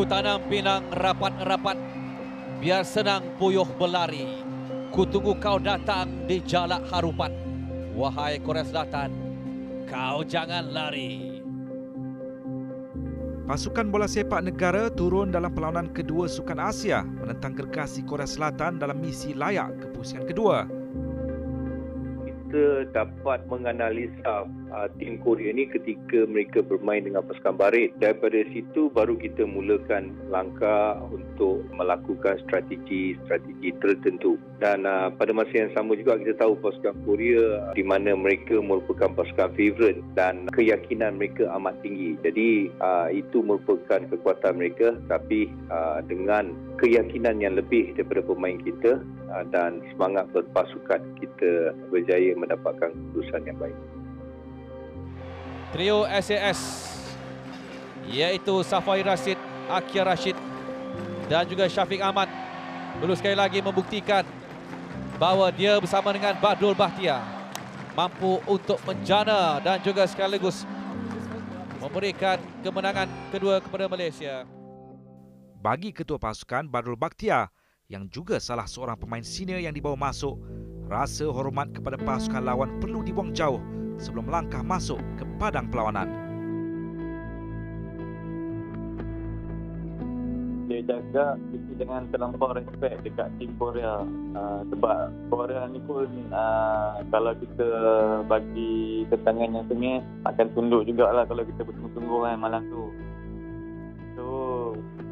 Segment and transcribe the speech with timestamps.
[0.00, 1.76] Ku tanam pinang rapat-rapat
[2.56, 4.40] biar senang puyuh berlari.
[4.88, 7.28] Ku tunggu kau datang di jalak harupat.
[7.92, 9.12] Wahai Korea Selatan,
[9.84, 11.44] kau jangan lari.
[13.44, 19.04] Pasukan bola sepak negara turun dalam perlawanan kedua Sukan Asia menentang gergasi Korea Selatan dalam
[19.04, 20.64] misi layak ke pusingan kedua
[22.50, 24.42] kita dapat menganalisa
[24.72, 27.90] uh, tim Korea ni ketika mereka bermain dengan pasukan barit.
[27.98, 34.38] Daripada situ baru kita mulakan langkah untuk melakukan strategi-strategi tertentu.
[34.62, 39.12] Dan uh, pada masa yang sama juga kita tahu pasukan Korea di mana mereka merupakan
[39.12, 42.16] pasukan favourite dan keyakinan mereka amat tinggi.
[42.22, 49.00] Jadi uh, itu merupakan kekuatan mereka tapi uh, dengan keyakinan yang lebih daripada pemain kita
[49.32, 53.78] uh, dan semangat berpasukan kita berjaya mendapatkan keputusan yang baik.
[55.70, 56.90] Trio SAS
[58.10, 59.38] iaitu Safai Rashid,
[59.70, 60.34] Akia Rashid
[61.30, 62.26] dan juga Syafiq Ahmad
[62.98, 64.26] perlu sekali lagi membuktikan
[65.14, 67.22] bahawa dia bersama dengan Badul Bahtia
[67.94, 70.66] mampu untuk menjana dan juga sekaligus
[71.78, 74.42] memberikan kemenangan kedua kepada Malaysia.
[75.60, 77.46] Bagi ketua pasukan Badul Bahtia
[77.86, 80.34] yang juga salah seorang pemain senior yang dibawa masuk
[80.90, 83.62] rasa hormat kepada pasukan lawan perlu dibuang jauh
[84.00, 86.08] sebelum langkah masuk ke padang perlawanan.
[90.68, 94.04] Dia jaga itu dengan terlampau respect dekat tim Korea.
[94.36, 97.70] Uh, sebab Korea ni pun uh, kalau kita
[98.28, 102.84] bagi ketangan yang sengit akan tunduk jugalah kalau kita bertunggu-tunggu kan malam tu.
[104.14, 104.24] So,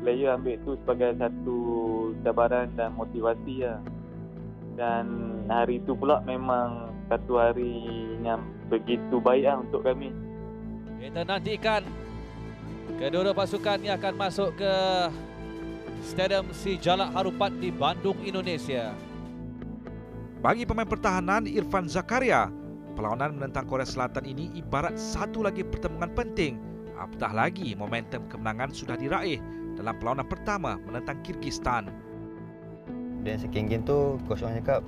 [0.05, 1.59] player ambil tu sebagai satu
[2.23, 3.81] cabaran dan motivasi lah
[4.79, 5.05] dan
[5.51, 7.81] hari itu pula memang satu hari
[8.21, 10.13] yang begitu baik lah untuk kami.
[11.01, 11.83] Kita nantikan
[13.01, 14.73] kedua-dua pasukan yang akan masuk ke
[16.05, 18.93] Stadium Si Jalak Harupat di Bandung, Indonesia.
[20.39, 22.47] Bagi pemain pertahanan Irfan Zakaria,
[22.95, 26.61] perlawanan menentang Korea Selatan ini ibarat satu lagi pertemuan penting.
[26.95, 29.43] Apatah lagi momentum kemenangan sudah diraih
[29.75, 31.91] dalam perlawanan pertama menentang Kyrgyzstan.
[33.27, 34.83] Dan second game tu coach orang cakap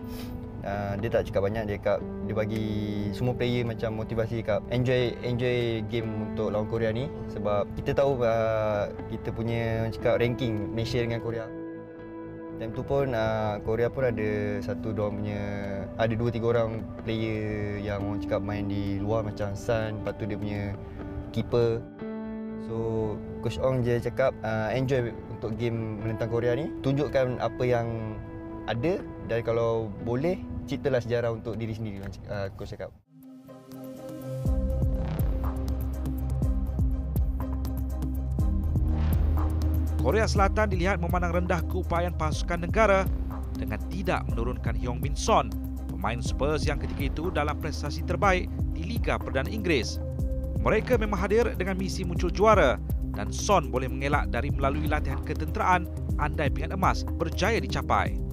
[0.65, 2.67] uh, dia tak cakap banyak dia cakap dia bagi
[3.13, 8.21] semua player macam motivasi cakap enjoy enjoy game untuk lawan Korea ni sebab kita tahu
[8.23, 11.47] uh, kita punya cakap ranking Malaysia dengan Korea.
[12.61, 15.41] Time tu pun uh, Korea pun ada satu dua punya
[15.97, 20.29] ada dua tiga orang player yang orang cakap main di luar macam Sun, lepas tu
[20.29, 20.63] dia punya
[21.33, 21.81] keeper.
[22.69, 26.69] So coach Ong je cakap uh, enjoy untuk game menentang Korea ni.
[26.85, 28.21] Tunjukkan apa yang
[28.69, 30.37] ada dan kalau boleh
[30.69, 32.91] ciptalah sejarah untuk diri sendiri uh, coach cakap.
[40.01, 43.05] Korea Selatan dilihat memandang rendah keupayaan pasukan negara
[43.61, 45.53] dengan tidak menurunkan Hyung Min Son,
[45.93, 50.01] pemain Spurs yang ketika itu dalam prestasi terbaik di Liga Perdana Inggeris.
[50.65, 52.81] Mereka memang hadir dengan misi muncul juara
[53.13, 55.85] dan Son boleh mengelak dari melalui latihan ketenteraan
[56.17, 58.30] andai pingat emas berjaya dicapai.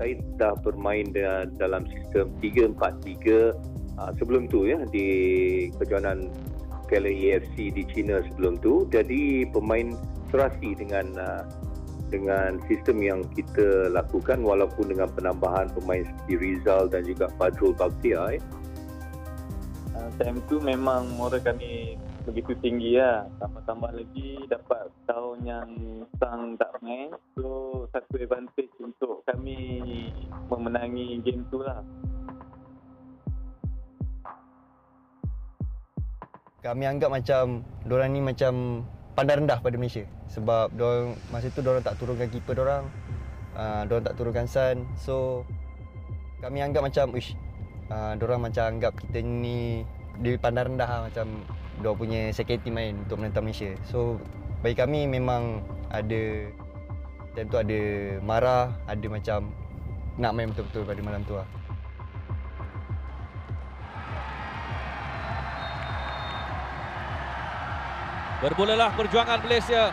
[0.00, 1.12] Saya dah bermain
[1.60, 3.52] dalam sistem 3-4-3
[4.00, 5.06] ah, sebelum tu ya di
[5.76, 6.32] kejohanan
[6.88, 9.94] Piala EFC di China sebelum tu jadi pemain
[10.34, 11.46] serasi dengan uh,
[12.10, 18.34] dengan sistem yang kita lakukan walaupun dengan penambahan pemain seperti Rizal dan juga Badrul Bakhtia
[18.34, 18.42] eh.
[19.94, 21.94] Uh, time tu memang moral kami
[22.26, 23.30] begitu tinggi lah.
[23.38, 25.68] Tambah-tambah lagi dapat tahun yang
[26.18, 27.14] sang tak main.
[27.38, 28.74] So satu advantage
[30.50, 31.80] memenangi game tu lah.
[36.60, 38.84] kami anggap macam diorang ni macam
[39.16, 40.04] pandang rendah pada Malaysia.
[40.30, 42.84] Sebab diorang masa tu diorang tak turunkan keeper diorang
[43.56, 44.84] uh, diorang tak turunkan Sun.
[44.96, 45.48] So
[46.44, 47.32] kami anggap macam ish
[47.88, 49.84] uh, diorang macam anggap kita ni
[50.20, 51.26] dipandang rendah lah, macam
[51.80, 53.72] diorang punya second team main untuk menentang Malaysia.
[53.88, 54.20] So
[54.60, 56.52] bagi kami memang ada
[57.32, 57.80] time tu ada
[58.20, 59.48] marah ada macam
[60.20, 61.48] nak main betul-betul pada malam tu lah.
[68.44, 69.92] Bermulalah perjuangan Malaysia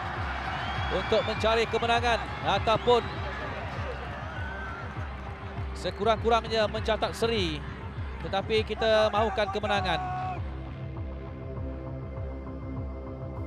[0.91, 3.03] untuk mencari kemenangan ataupun
[5.75, 7.59] sekurang-kurangnya mencatat seri
[8.23, 9.99] tetapi kita mahukan kemenangan.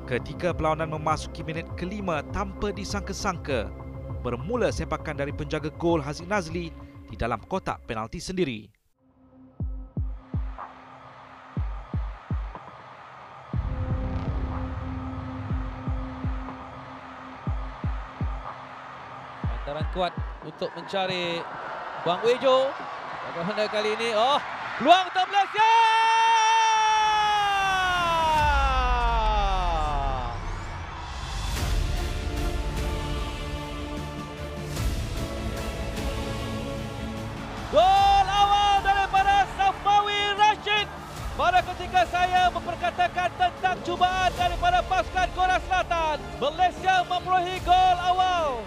[0.04, 3.70] Ketika perlawanan memasuki minit kelima tanpa disangka-sangka,
[4.20, 6.68] bermula sepakan dari penjaga gol Haziq Nazli
[7.08, 8.68] di dalam kotak penalti sendiri.
[19.48, 20.12] Antaran kuat
[20.44, 21.40] untuk mencari
[22.04, 22.68] Bang Wejo.
[23.30, 24.08] Bagaimana kali ini?
[24.12, 24.38] Oh,
[24.76, 26.19] peluang untuk Malaysia!
[41.80, 48.60] Ketika saya memperkatakan tentang cubaan daripada pasukan Korea Selatan, Malaysia memperolehi gol awal.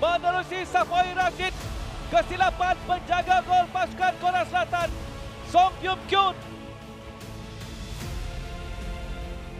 [0.00, 1.52] Menerusi Safawi Rashid,
[2.08, 4.88] kesilapan penjaga gol pasukan Korea Selatan,
[5.52, 6.32] Song Kyum Kyun.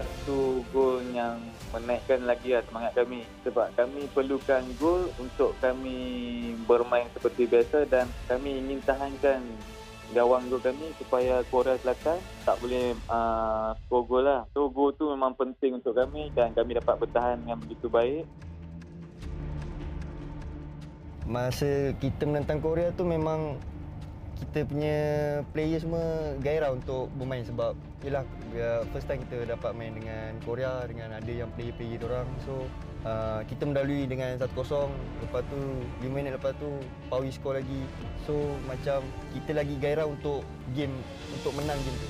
[0.00, 1.44] Satu gol yang
[1.76, 6.00] menaikkan lagi lah semangat kami sebab kami perlukan gol untuk kami
[6.64, 9.44] bermain seperti biasa dan kami ingin tahankan
[10.14, 14.46] gawang gol kami supaya Korea Selatan tak boleh uh, score gol lah.
[14.54, 18.24] So gol tu memang penting untuk kami dan kami dapat bertahan dengan begitu baik.
[21.26, 23.58] Masa kita menentang Korea tu memang
[24.34, 24.98] kita punya
[25.54, 28.26] player semua gairah untuk bermain sebab yelah
[28.90, 32.66] first time kita dapat main dengan Korea dengan ada yang player-player orang so
[33.04, 34.50] uh, kita mendalui dengan 1-0
[35.22, 35.60] lepas tu
[36.02, 36.68] 5 minit lepas tu
[37.12, 37.80] Pawi score lagi.
[38.24, 38.34] So
[38.66, 39.04] macam
[39.36, 40.42] kita lagi gairah untuk
[40.72, 40.92] game
[41.36, 42.08] untuk menang game tu.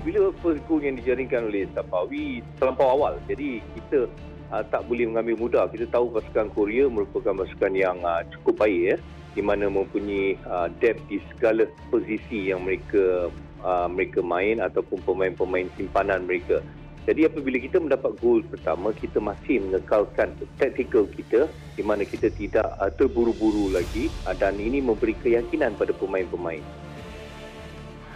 [0.00, 3.20] Bila first goal yang dijaringkan oleh Safawi terlampau awal.
[3.28, 4.08] Jadi kita
[4.48, 5.64] uh, tak boleh mengambil mudah.
[5.68, 8.96] Kita tahu pasukan Korea merupakan pasukan yang uh, cukup baik ya
[9.30, 11.62] di mana mempunyai uh, depth di segala
[11.92, 13.30] posisi yang mereka
[13.62, 16.64] uh, mereka main ataupun pemain-pemain simpanan mereka.
[17.08, 22.68] Jadi apabila kita mendapat gol pertama, kita masih mengekalkan taktikal kita di mana kita tidak
[22.76, 26.60] uh, terburu-buru lagi uh, dan ini memberi keyakinan pada pemain-pemain.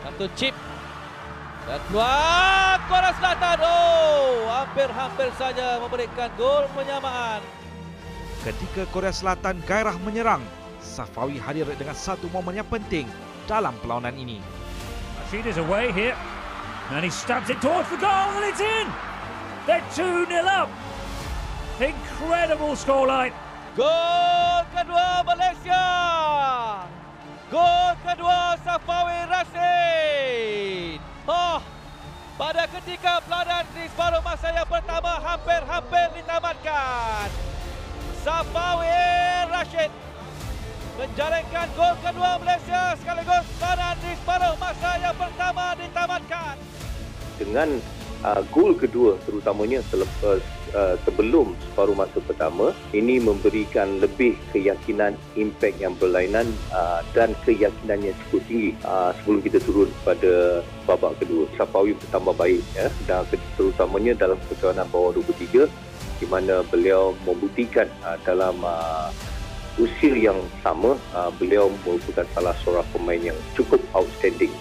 [0.04, 0.52] Satu chip
[1.64, 3.56] dan keluar Korea Selatan.
[3.64, 7.40] Oh, hampir-hampir saja memberikan gol penyamaan.
[8.44, 10.44] Ketika Korea Selatan gairah menyerang,
[10.84, 13.08] Safawi hadir dengan satu momen yang penting
[13.48, 14.44] dalam perlawanan ini.
[15.24, 16.12] Rashid is away here.
[16.90, 18.86] And he stabs it towards the goal and it's in.
[19.66, 20.68] They're 2-0 up.
[21.80, 23.32] Incredible scoreline.
[23.74, 25.84] Gol kedua Malaysia.
[27.48, 31.00] Gol kedua Safawi Rashid.
[31.24, 31.58] Oh,
[32.36, 37.28] pada ketika peladan di separuh masa yang pertama hampir-hampir ditamatkan.
[38.20, 38.92] Safawi
[39.48, 39.90] Rashid
[41.00, 46.73] menjaringkan gol kedua Malaysia sekaligus peladan di separuh masa yang pertama ditamatkan.
[47.34, 47.80] Dengan
[48.24, 50.40] uh, gol kedua terutamanya selepas
[50.72, 58.10] uh, sebelum separuh masa pertama ini memberikan lebih keyakinan impak yang berlainan uh, dan keyakinan
[58.10, 61.44] yang cukup tinggi uh, sebelum kita turun pada babak kedua.
[61.54, 63.22] Sapawi bertambah baik ya dan
[63.54, 65.68] terutamanya dalam perjalanan bawah 23
[66.22, 69.10] di mana beliau membuktikan uh, dalam uh,
[69.74, 74.54] usia yang sama uh, beliau merupakan salah seorang pemain yang cukup outstanding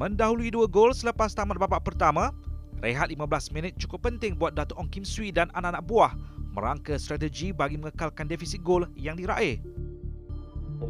[0.00, 2.32] Mendahului dua gol selepas tamat babak pertama,
[2.80, 3.20] rehat 15
[3.52, 6.12] minit cukup penting buat Datuk Ong Kim Swee dan anak-anak buah
[6.56, 9.60] merangka strategi bagi mengekalkan defisit gol yang diraih.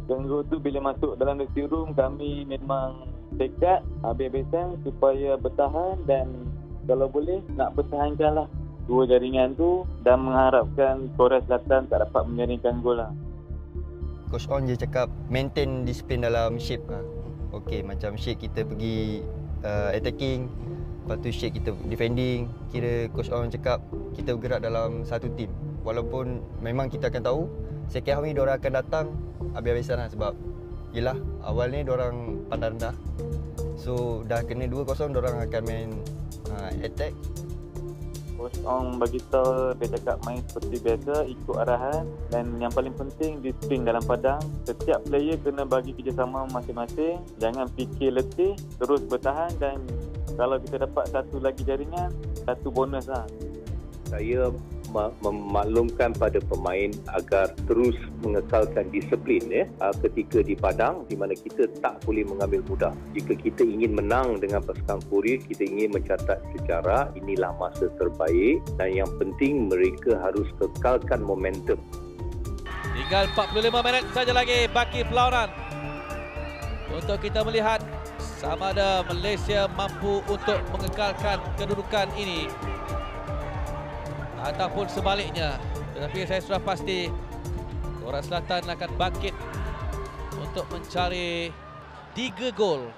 [0.07, 6.47] Ganggu tu bila masuk dalam dressing room kami memang dekat habis-habisan supaya bertahan dan
[6.87, 8.47] kalau boleh nak pertahankan lah
[8.87, 13.11] dua jaringan tu dan mengharapkan Korea Selatan tak dapat menjaringkan gol lah.
[14.31, 17.03] Coach On je cakap maintain disiplin dalam shape lah.
[17.51, 19.19] Okey macam shape kita pergi
[19.67, 20.47] uh, attacking.
[21.03, 22.47] Lepas tu shape kita defending.
[22.71, 23.83] Kira Coach On cakap
[24.15, 25.51] kita bergerak dalam satu team
[25.87, 27.41] Walaupun memang kita akan tahu
[27.87, 29.05] Second half ni diorang akan datang
[29.55, 30.33] habis-habisan lah sebab
[30.91, 31.15] Yelah
[31.47, 32.95] awal ni diorang pandang rendah.
[33.79, 35.89] So dah kena 2-0 diorang akan main
[36.51, 37.15] uh, attack
[38.65, 42.05] Ong bagi tahu dia cakap main seperti biasa ikut arahan.
[42.33, 47.21] Dan yang paling penting disiplin dalam padang setiap player kena bagi kerjasama masing-masing.
[47.37, 49.83] Jangan fikir letih terus bertahan dan
[50.39, 52.09] kalau kita dapat satu lagi jaringan
[52.47, 53.27] satu bonus lah.
[54.09, 54.51] Saya
[54.91, 59.65] memaklumkan pada pemain agar terus mengekalkan disiplin ya
[60.03, 62.93] ketika di padang di mana kita tak boleh mengambil mudah.
[63.15, 68.91] Jika kita ingin menang dengan pasukan Korea, kita ingin mencatat sejarah, inilah masa terbaik dan
[68.91, 71.79] yang penting mereka harus kekalkan momentum.
[72.91, 75.47] Tinggal 45 minit saja lagi baki perlawanan.
[76.91, 77.79] Untuk kita melihat
[78.19, 82.51] sama ada Malaysia mampu untuk mengekalkan kedudukan ini
[84.41, 85.61] ataupun sebaliknya.
[85.93, 87.13] Tetapi saya sudah pasti
[88.01, 89.35] Korea Selatan akan bangkit
[90.41, 91.53] untuk mencari
[92.17, 92.89] tiga gol.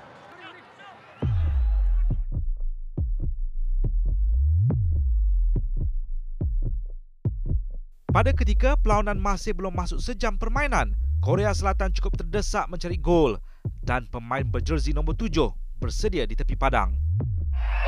[8.13, 13.41] Pada ketika perlawanan masih belum masuk sejam permainan, Korea Selatan cukup terdesak mencari gol
[13.81, 15.49] dan pemain berjersey nombor tujuh
[15.81, 16.93] bersedia di tepi padang.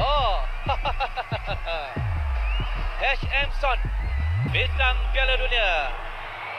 [0.02, 0.42] Oh,
[3.06, 3.78] HM Son,
[4.50, 5.94] bintang Piala Dunia.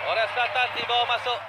[0.07, 1.41] Korea Selatan dibawa masuk.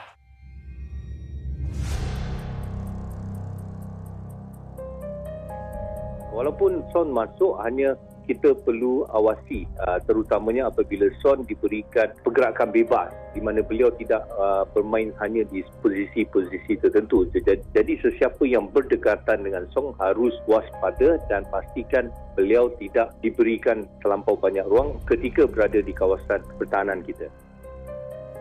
[6.33, 7.93] Walaupun Son masuk hanya
[8.27, 14.67] kita perlu awasi uh, terutamanya apabila Son diberikan pergerakan bebas di mana beliau tidak uh,
[14.75, 17.24] bermain hanya di posisi-posisi tertentu.
[17.31, 24.36] Jadi, jadi sesiapa yang berdekatan dengan Son harus waspada dan pastikan beliau tidak diberikan terlampau
[24.36, 27.31] banyak ruang ketika berada di kawasan pertahanan kita.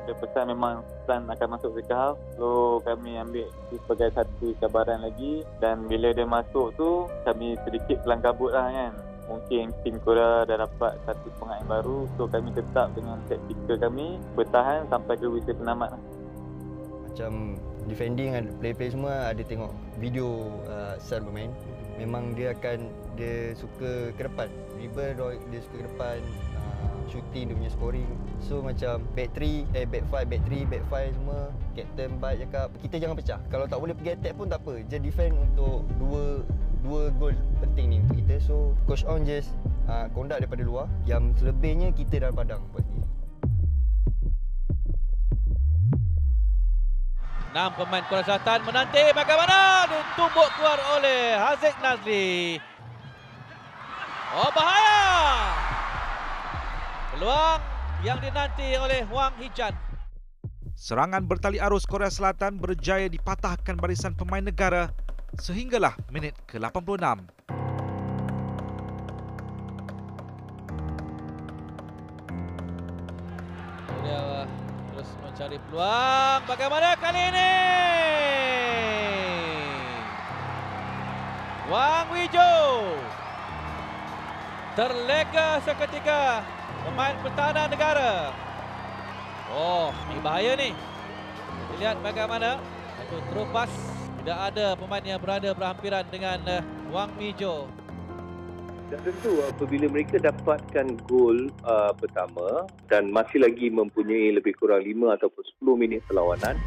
[0.07, 5.43] Dia pesan memang Sun akan masuk second half So kami ambil sebagai satu cabaran lagi
[5.59, 8.95] Dan bila dia masuk tu Kami sedikit kelang kabut lah kan
[9.27, 14.23] Mungkin tim Korea dah dapat satu semangat yang baru So kami tetap dengan taktikal kami
[14.39, 15.99] Bertahan sampai ke whistle penamat
[17.11, 21.51] Macam defending kan play-play semua ada tengok video uh, Sun bermain.
[21.97, 24.51] Memang dia akan dia suka ke depan.
[24.77, 25.17] Dribble
[25.49, 26.19] dia suka ke depan.
[26.77, 28.11] Uh, shooting dia punya scoring.
[28.43, 31.41] So macam back 3, eh back 5, back 3, back 5 semua
[31.73, 33.41] captain baik cakap kita jangan pecah.
[33.49, 34.75] Kalau tak boleh pergi attack pun tak apa.
[34.85, 36.45] Just defend untuk dua
[36.87, 38.39] dua gol penting ni untuk kita.
[38.39, 39.51] So coach on just
[39.91, 40.87] uh, conduct daripada luar.
[41.03, 43.11] Yang selebihnya kita dalam padang buat sendiri.
[47.51, 52.61] Enam pemain Korea Selatan menanti bagaimana ditumbuk keluar oleh Haziq Nazli.
[54.37, 55.01] Oh bahaya.
[57.17, 57.61] Peluang
[58.05, 59.73] yang dinanti oleh Huang Hichan.
[60.77, 64.93] Serangan bertali arus Korea Selatan berjaya dipatahkan barisan pemain negara
[65.37, 67.21] sehinggalah minit ke-86.
[74.05, 74.49] Dia
[74.93, 76.41] terus mencari peluang.
[76.49, 77.53] Bagaimana kali ini?
[81.67, 82.55] Wang Wijo
[84.79, 86.47] terlega seketika
[86.87, 88.31] pemain pertahanan negara.
[89.51, 90.71] Oh, ini bahaya ni.
[91.77, 92.63] Lihat bagaimana
[93.03, 93.96] itu terupas.
[94.27, 96.59] Tidak ada pemain yang berada berhampiran dengan uh,
[96.91, 97.71] Wang Wijo.
[98.91, 105.15] Dan tentu apabila mereka dapatkan gol uh, pertama dan masih lagi mempunyai lebih kurang 5
[105.15, 106.59] ataupun 10 minit perlawanan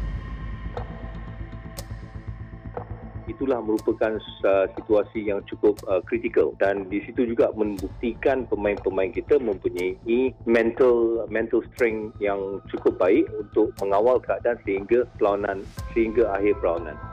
[3.28, 4.16] itulah merupakan
[4.48, 11.28] uh, situasi yang cukup uh, kritikal dan di situ juga membuktikan pemain-pemain kita mempunyai mental
[11.28, 15.60] mental strength yang cukup baik untuk mengawal keadaan sehingga perlawanan
[15.92, 17.09] sehingga akhir perlawanan.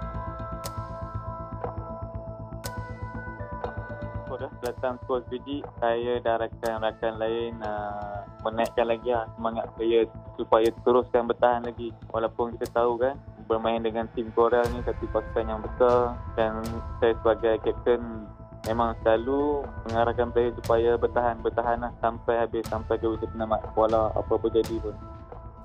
[4.61, 11.29] Datang coach biji saya dan rakan-rakan lain uh, menaikkan lagi lah semangat player supaya teruskan
[11.29, 13.15] bertahan lagi walaupun kita tahu kan
[13.47, 16.61] bermain dengan tim Korea ni satu pasukan yang besar dan
[16.99, 18.27] saya sebagai kapten
[18.67, 24.11] memang selalu mengarahkan player supaya bertahan bertahan lah sampai habis sampai ke wujud penamat walau
[24.11, 24.95] apa pun jadi pun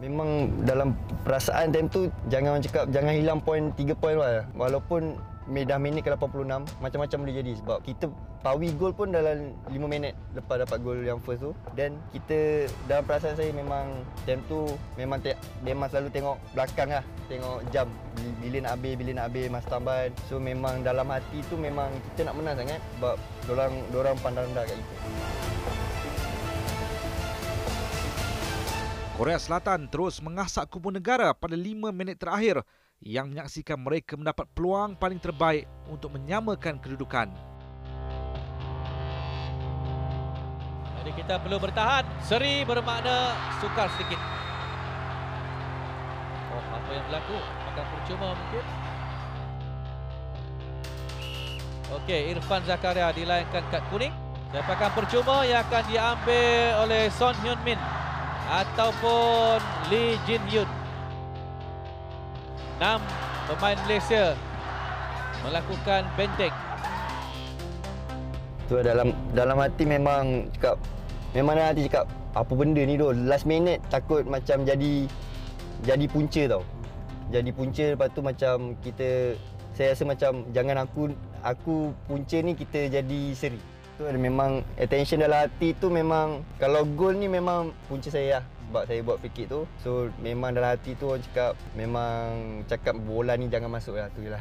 [0.02, 4.42] Memang dalam perasaan time tu jangan cakap jangan hilang poin 3 poin lah.
[4.58, 5.14] Walaupun
[5.50, 6.46] dah minit ke 86
[6.78, 8.06] macam-macam boleh jadi sebab kita
[8.42, 11.54] pawi gol pun dalam 5 minit lepas dapat gol yang first tu.
[11.74, 17.04] Dan kita dalam perasaan saya memang time tu memang te- memang selalu tengok belakang lah.
[17.26, 17.86] Tengok jam
[18.42, 20.10] bila nak habis bila nak habis masa tambahan.
[20.30, 24.64] So memang dalam hati tu memang kita nak menang sangat sebab dorang dorang pandang rendah
[24.66, 24.94] kat kita.
[29.12, 32.66] Korea Selatan terus mengasak kubu negara pada 5 minit terakhir
[33.02, 37.28] yang menyaksikan mereka mendapat peluang paling terbaik untuk menyamakan kedudukan.
[41.02, 42.06] Jadi kita perlu bertahan.
[42.22, 44.22] Seri bermakna sukar sedikit.
[46.54, 47.38] Oh, apa yang berlaku?
[47.42, 48.64] Akan percuma mungkin.
[51.92, 54.14] Okey, Irfan Zakaria dilayangkan kad kuning.
[54.54, 57.80] Sepakan percuma yang akan diambil oleh Son Hyun Min
[58.46, 59.58] ataupun
[59.90, 60.81] Lee Jin Yoon.
[62.82, 62.98] Enam
[63.46, 64.34] pemain Malaysia
[65.46, 66.50] melakukan benteng.
[68.66, 70.82] Tu dalam dalam hati memang cakap
[71.30, 75.06] memang dalam hati cakap apa benda ni doh last minute takut macam jadi
[75.86, 76.66] jadi punca tau.
[77.30, 79.38] Jadi punca lepas tu macam kita
[79.78, 81.14] saya rasa macam jangan aku
[81.46, 83.62] aku punca ni kita jadi seri.
[83.94, 88.44] Tu ada memang attention dalam hati tu memang kalau gol ni memang punca saya lah.
[88.72, 89.68] Sebab saya buat free kick tu.
[89.84, 92.24] So memang dalam hati tu orang cakap memang
[92.64, 94.40] cakap bola ni jangan masuk lah tu je lah.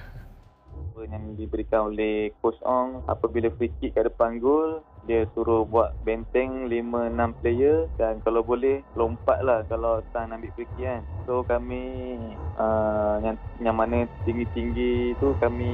[1.02, 6.70] yang diberikan oleh Coach Ong apabila free kick kat depan gol dia suruh buat benteng
[6.70, 12.22] 5-6 player dan kalau boleh lompat lah kalau Tan ambil free kick kan so kami
[12.54, 13.34] uh, yang,
[13.66, 15.74] yang mana tinggi-tinggi tu kami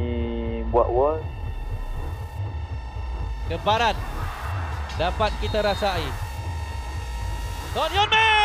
[0.71, 1.19] buat wall
[3.51, 3.95] Kemparan
[4.97, 6.03] dapat kita rasai.
[7.71, 8.36] Son Yunmin!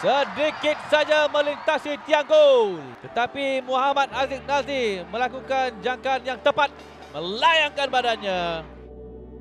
[0.00, 2.80] Sedikit saja melintasi tiang gol.
[3.04, 6.72] Tetapi Muhammad Aziz Nazri melakukan jangkaan yang tepat.
[7.12, 8.40] Melayangkan badannya.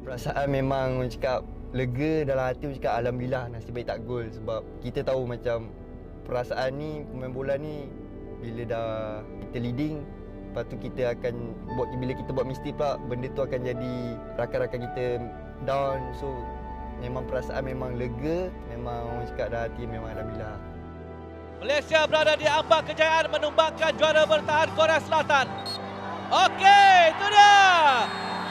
[0.03, 4.61] Perasaan memang orang cakap lega dalam hati orang cakap Alhamdulillah nasib baik tak gol sebab
[4.81, 5.69] kita tahu macam
[6.25, 7.85] perasaan ni pemain bola ni
[8.41, 8.89] bila dah
[9.45, 10.01] kita leading
[10.49, 13.93] lepas tu kita akan buat bila kita buat mistake pula benda tu akan jadi
[14.33, 15.05] rakan-rakan kita
[15.69, 16.33] down so
[16.99, 20.57] memang perasaan memang lega memang orang cakap dah hati memang alhamdulillah
[21.59, 25.43] Malaysia berada di ambang kejayaan menumbangkan juara bertahan Korea Selatan.
[26.31, 27.59] Okey, itu dia.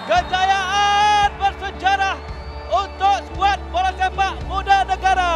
[0.05, 2.21] Kejayaan bersejarah
[2.69, 5.33] untuk skuad bola sepak muda negara.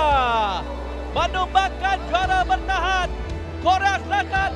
[1.16, 3.09] Menumbangkan juara bertahan
[3.64, 4.50] Korea Selatan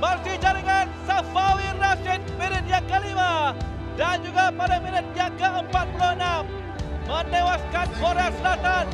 [0.00, 3.52] bersih jaringan Safawi Rashid minit yang kelima
[4.00, 6.48] dan juga pada minit yang ke-46
[7.06, 8.86] menewaskan Korea Selatan.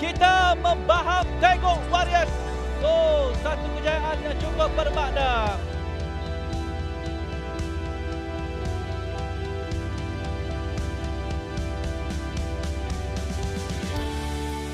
[0.00, 2.32] Kita membaham tengok Warriors.
[2.80, 5.60] Oh, satu kejayaan yang cukup bermakna.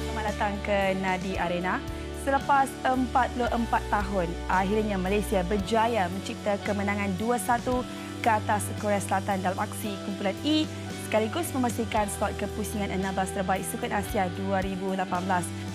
[0.06, 1.82] Selamat datang ke Nadi Arena.
[2.22, 3.46] Selepas 44
[3.86, 7.86] tahun, akhirnya Malaysia berjaya mencipta kemenangan 2-1
[8.18, 10.66] ke atas Korea Selatan dalam aksi kumpulan E
[11.16, 15.00] sekaligus memastikan slot kepusingan 16 terbaik Sukan Asia 2018.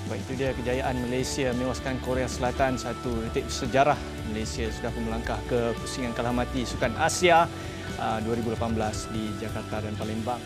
[0.05, 3.97] Baik itu dia kejayaan Malaysia menewaskan Korea Selatan satu detik sejarah
[4.29, 7.49] Malaysia sudah pun melangkah ke pusingan kalah mati Sukan Asia
[7.97, 10.37] uh, 2018 di Jakarta dan Palembang.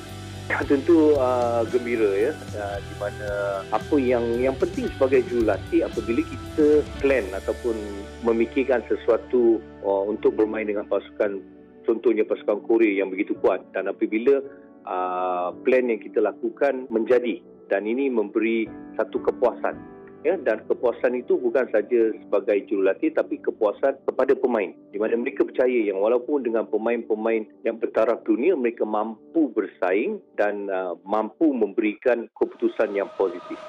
[0.64, 3.30] tentu uh, gembira ya uh, di mana
[3.76, 7.76] apa yang yang penting sebagai jurulatih apabila kita plan ataupun
[8.24, 11.44] memikirkan sesuatu uh, untuk bermain dengan pasukan
[11.84, 14.40] contohnya pasukan Korea yang begitu kuat dan apabila
[14.86, 17.42] uh, plan yang kita lakukan menjadi.
[17.66, 19.94] Dan ini memberi satu kepuasan.
[20.26, 24.74] Ya dan kepuasan itu bukan saja sebagai jurulatih tapi kepuasan kepada pemain.
[24.90, 30.66] Di mana mereka percaya yang walaupun dengan pemain-pemain yang bertaraf dunia mereka mampu bersaing dan
[30.74, 33.62] uh, mampu memberikan keputusan yang positif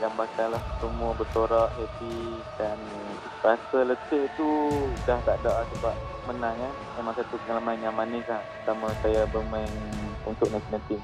[0.00, 0.62] kami tak dapat gambarkan lah.
[0.80, 2.16] Semua bersorak happy
[2.56, 2.78] dan
[3.44, 4.48] rasa letih tu
[5.04, 5.94] dah tak ada lah sebab
[6.28, 8.40] menang ya memang satu pengalaman yang manis lah.
[8.64, 9.68] Sama saya bermain
[10.24, 11.00] untuk national team.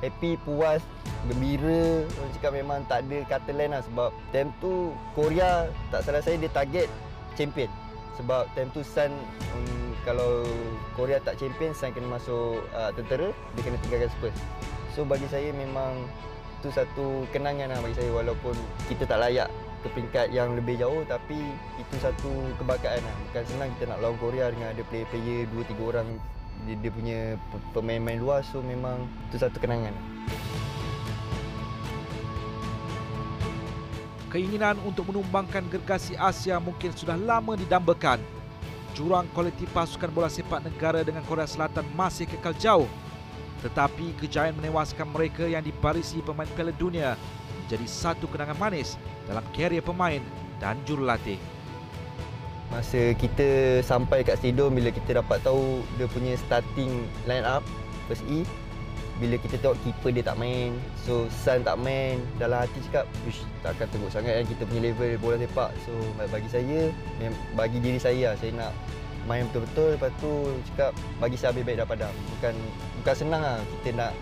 [0.00, 0.80] Happy, puas,
[1.28, 2.08] gembira.
[2.08, 6.40] Orang cakap memang tak ada kata lain lah Sebab time tu Korea tak salah saya
[6.40, 6.88] dia target
[7.36, 7.68] champion.
[8.16, 9.12] Sebab time tu Sun
[9.56, 10.48] um, Kalau
[10.96, 14.36] Korea tak champion Sun kena masuk uh, tentera Dia kena tinggalkan Spurs.
[14.96, 16.08] So bagi saya memang
[16.60, 18.52] Itu satu kenangan lah bagi saya Walaupun
[18.92, 19.48] kita tak layak
[19.80, 21.40] ke peringkat yang lebih jauh Tapi
[21.80, 22.28] itu satu
[22.60, 26.08] kebanggaan lah Bukan senang kita nak lawan Korea dengan ada player-player 2-3 orang
[26.68, 27.18] dia, dia punya
[27.72, 29.94] pemain-pemain luar so memang itu satu kenangan.
[34.30, 38.22] Keinginan untuk menumbangkan gergasi Asia mungkin sudah lama didambakan.
[38.94, 42.90] Jurang kualiti pasukan bola sepak negara dengan Korea Selatan masih kekal jauh.
[43.60, 47.16] Tetapi kejayaan menewaskan mereka yang dibarisi pemain Piala Dunia
[47.60, 48.96] menjadi satu kenangan manis
[49.28, 50.20] dalam karier pemain
[50.58, 51.36] dan jurulatih.
[52.70, 57.66] Masa kita sampai kat stadium bila kita dapat tahu dia punya starting line up
[58.06, 58.46] first E
[59.20, 60.72] bila kita tengok keeper dia tak main
[61.04, 65.10] so Sun tak main dalam hati cakap Uish, takkan teruk sangat kan kita punya level
[65.20, 65.92] bola sepak so
[66.32, 66.88] bagi saya
[67.52, 68.72] bagi diri saya lah, saya nak
[69.30, 70.30] main betul-betul lepas tu
[70.74, 70.90] cakap
[71.22, 72.54] bagi saya baik dah padam bukan
[72.98, 74.12] bukan senang lah kita nak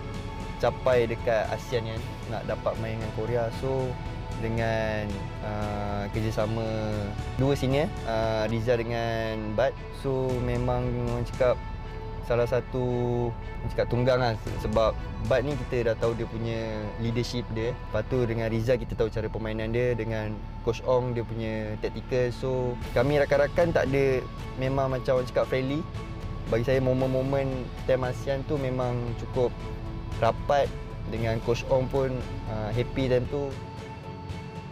[0.59, 3.45] capai dekat ASEAN kan nak dapat main dengan Korea.
[3.63, 3.89] So
[4.39, 5.11] dengan
[5.43, 6.63] uh, kerjasama
[7.43, 11.59] dua senior uh, Riza dengan Bad so memang orang cakap
[12.29, 12.85] salah satu
[13.73, 14.93] cakap tunggang lah sebab
[15.27, 17.73] Bad ni kita dah tahu dia punya leadership dia.
[17.73, 22.29] Lepas tu dengan Riza kita tahu cara permainan dia dengan Coach Ong dia punya tactical.
[22.31, 24.21] So kami rakan-rakan tak ada
[24.61, 25.81] memang macam orang cakap friendly.
[26.53, 29.51] Bagi saya momen-momen time ASEAN tu memang cukup
[30.21, 30.69] rapat
[31.09, 32.13] dengan Coach Ong pun
[32.53, 33.49] uh, happy time tu.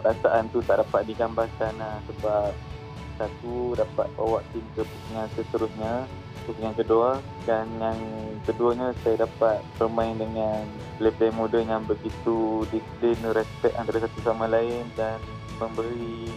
[0.04, 2.52] Perasaan tu tak dapat digambarkan lah sebab
[3.16, 6.04] satu dapat bawa tim ke pusingan seterusnya
[6.46, 7.98] pusingan kedua dan yang
[8.46, 10.62] keduanya saya dapat bermain dengan
[10.96, 15.18] player-player muda yang begitu disiplin, respect antara satu sama lain dan
[15.58, 16.30] memberi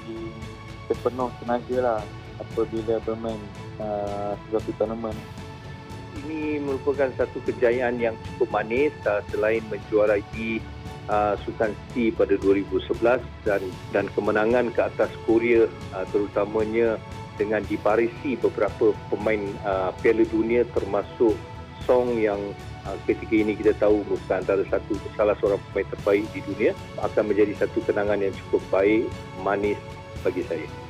[0.89, 2.01] sepenuh tenaga lah
[2.41, 3.39] apabila bermain
[3.77, 5.17] uh, sesuatu tournament.
[6.25, 10.25] Ini merupakan satu kejayaan yang cukup manis uh, selain menjuarai
[11.07, 13.61] uh, Sukan C pada 2011 dan
[13.93, 16.97] dan kemenangan ke atas Korea uh, terutamanya
[17.39, 21.39] dengan diparisi beberapa pemain uh, Piala Dunia termasuk
[21.87, 22.37] Song yang
[22.83, 27.31] uh, ketika ini kita tahu merupakan antara satu salah seorang pemain terbaik di dunia akan
[27.31, 29.07] menjadi satu kenangan yang cukup baik
[29.41, 29.79] manis
[30.21, 30.88] bagi saya.